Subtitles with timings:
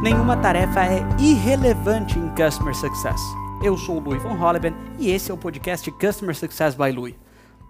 [0.00, 3.20] Nenhuma tarefa é irrelevante em Customer Success.
[3.64, 7.16] Eu sou o Louis von Holleben e esse é o podcast Customer Success by Louis.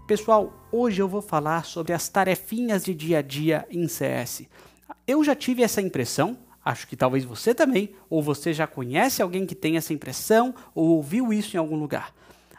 [0.07, 4.43] Pessoal, hoje eu vou falar sobre as tarefinhas de dia a dia em CS.
[5.07, 9.47] Eu já tive essa impressão, acho que talvez você também, ou você já conhece alguém
[9.47, 12.13] que tem essa impressão ou ouviu isso em algum lugar.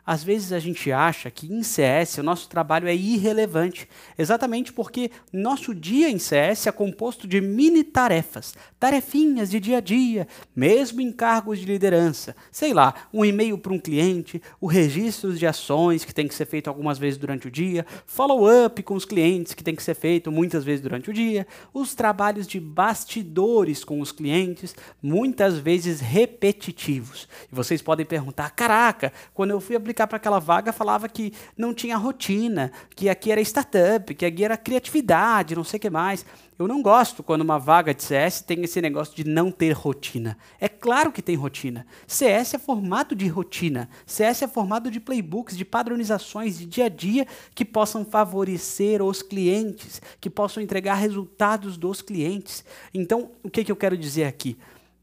[0.10, 3.88] Às vezes a gente acha que em CS o nosso trabalho é irrelevante,
[4.18, 9.80] exatamente porque nosso dia em CS é composto de mini tarefas, tarefinhas de dia a
[9.80, 12.36] dia, mesmo em cargos de liderança.
[12.52, 16.48] Sei lá, um e-mail para um cliente, o registro de ações que tem que ser
[16.48, 20.32] feito algumas vezes durante o dia, follow-up com os clientes que tem que ser feito
[20.32, 27.30] muitas vezes durante o dia, os trabalhos de bastidores com os clientes, muitas vezes repetitivos.
[27.52, 31.34] E vocês podem perguntar: caraca, quando eu fui aplicar aplicar para aquela vaga falava que
[31.58, 35.90] não tinha rotina, que aqui era startup, que aqui era criatividade, não sei o que
[35.90, 36.26] mais.
[36.58, 40.38] Eu não gosto quando uma vaga de CS tem esse negócio de não ter rotina.
[40.60, 41.86] É claro que tem rotina.
[42.06, 43.90] CS é formado de rotina.
[44.06, 47.26] CS é formado de playbooks, de padronizações de dia a dia
[47.56, 52.66] que possam favorecer os clientes, que possam entregar resultados dos clientes.
[52.94, 54.58] Então, o que, que eu quero dizer aqui?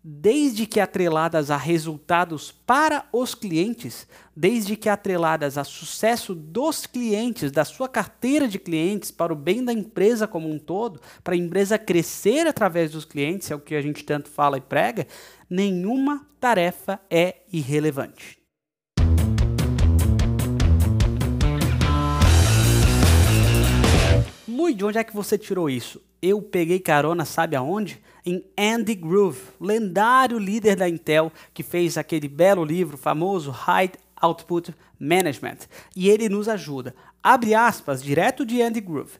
[0.09, 7.51] Desde que atreladas a resultados para os clientes, desde que atreladas a sucesso dos clientes,
[7.51, 11.37] da sua carteira de clientes, para o bem da empresa como um todo, para a
[11.37, 15.09] empresa crescer através dos clientes, é o que a gente tanto fala e prega,
[15.51, 18.39] nenhuma tarefa é irrelevante.
[24.47, 26.01] Lui, de onde é que você tirou isso?
[26.23, 28.01] Eu peguei carona, sabe aonde?
[28.27, 34.75] Em Andy Grove, lendário líder da Intel que fez aquele belo livro famoso High Output
[34.99, 35.59] Management.
[35.95, 36.93] E ele nos ajuda.
[37.23, 39.13] Abre aspas, direto de Andy Grove.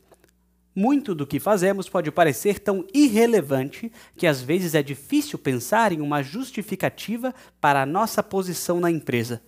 [0.75, 6.01] Muito do que fazemos pode parecer tão irrelevante que às vezes é difícil pensar em
[6.01, 9.41] uma justificativa para a nossa posição na empresa.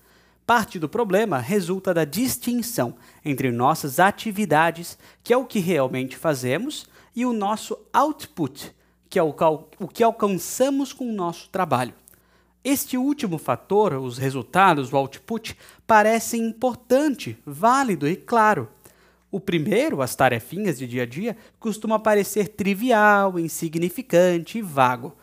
[0.47, 6.87] Parte do problema resulta da distinção entre nossas atividades, que é o que realmente fazemos,
[7.15, 8.73] e o nosso output,
[9.09, 9.35] que é o,
[9.79, 11.95] o que alcançamos com o nosso trabalho.
[12.63, 18.69] Este último fator, os resultados, o output, parecem importante, válido e claro.
[19.31, 25.17] O primeiro, as tarefinhas de dia a dia, costuma parecer trivial, insignificante e vago.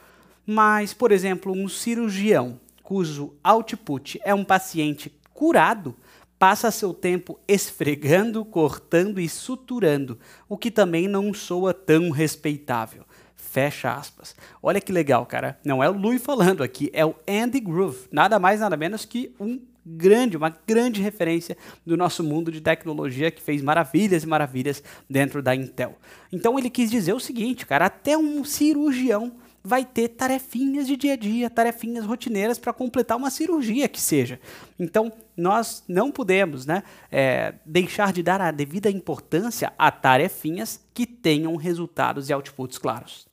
[0.46, 5.96] Mas, por exemplo, um cirurgião cujo output é um paciente curado,
[6.38, 13.04] passa seu tempo esfregando, cortando e suturando, o que também não soa tão respeitável.
[13.36, 14.36] Fecha aspas.
[14.62, 15.60] Olha que legal, cara.
[15.64, 18.08] Não é o Louis falando aqui, é o Andy Groove.
[18.12, 23.30] Nada mais, nada menos que um grande, uma grande referência do nosso mundo de tecnologia
[23.30, 25.96] que fez maravilhas e maravilhas dentro da Intel.
[26.32, 29.34] Então ele quis dizer o seguinte, cara, até um cirurgião
[29.66, 34.40] vai ter tarefinhas de dia a dia, tarefinhas rotineiras para completar uma cirurgia que seja.
[34.80, 41.06] Então, nós não podemos né, é, deixar de dar a devida importância a tarefinhas que
[41.06, 43.26] tenham resultados e outputs claros.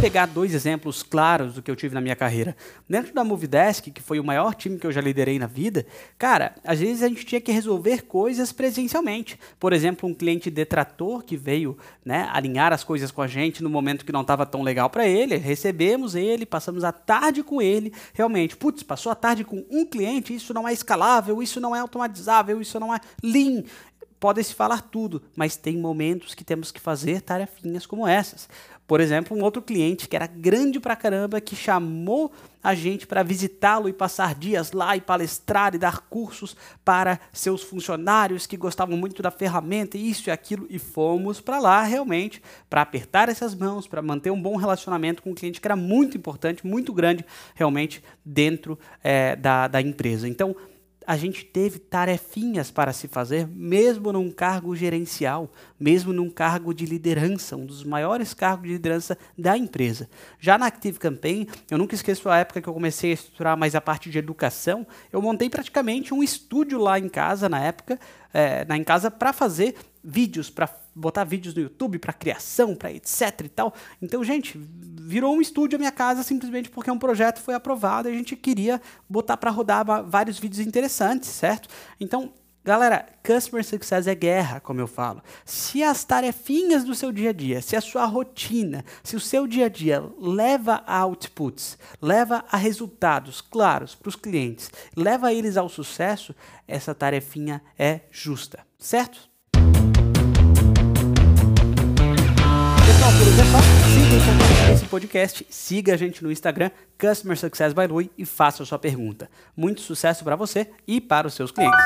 [0.00, 2.56] Pegar dois exemplos claros do que eu tive na minha carreira.
[2.88, 6.54] Dentro da Movidesk, que foi o maior time que eu já liderei na vida, cara,
[6.64, 9.38] às vezes a gente tinha que resolver coisas presencialmente.
[9.58, 13.68] Por exemplo, um cliente detrator que veio né, alinhar as coisas com a gente no
[13.68, 17.92] momento que não estava tão legal para ele, recebemos ele, passamos a tarde com ele,
[18.14, 21.80] realmente, putz, passou a tarde com um cliente, isso não é escalável, isso não é
[21.80, 23.64] automatizável, isso não é lean,
[24.20, 28.48] pode-se falar tudo, mas tem momentos que temos que fazer tarefinhas como essas.
[28.86, 33.22] Por exemplo, um outro cliente que era grande pra caramba, que chamou a gente para
[33.22, 38.96] visitá-lo e passar dias lá e palestrar e dar cursos para seus funcionários que gostavam
[38.96, 43.86] muito da ferramenta, isso e aquilo, e fomos para lá realmente para apertar essas mãos,
[43.86, 48.02] para manter um bom relacionamento com um cliente que era muito importante, muito grande realmente
[48.24, 50.28] dentro é, da, da empresa.
[50.28, 50.56] Então,
[51.10, 56.86] a gente teve tarefinhas para se fazer, mesmo num cargo gerencial, mesmo num cargo de
[56.86, 60.08] liderança, um dos maiores cargos de liderança da empresa.
[60.38, 63.74] Já na Active Campaign, eu nunca esqueço a época que eu comecei a estruturar mais
[63.74, 67.98] a parte de educação, eu montei praticamente um estúdio lá em casa, na época,
[68.32, 72.92] é, na em casa, para fazer vídeos, para botar vídeos no YouTube, para criação, para
[72.92, 73.74] etc e tal.
[74.00, 74.58] Então, gente,
[75.00, 78.36] virou um estúdio a minha casa simplesmente porque um projeto foi aprovado e a gente
[78.36, 81.68] queria botar para rodar vários vídeos interessantes, certo?
[81.98, 82.32] Então,
[82.62, 85.22] Galera, Customer Success é guerra, como eu falo.
[85.46, 89.46] Se as tarefinhas do seu dia a dia, se a sua rotina, se o seu
[89.46, 95.56] dia a dia leva a outputs, leva a resultados claros para os clientes, leva eles
[95.56, 96.34] ao sucesso,
[96.68, 99.29] essa tarefinha é justa, certo?
[103.18, 103.58] Por é só.
[103.90, 108.24] Siga e compartilhe esse podcast, siga a gente no Instagram, Customer Success by Lui e
[108.24, 109.28] faça a sua pergunta.
[109.56, 111.80] Muito sucesso para você e para os seus clientes.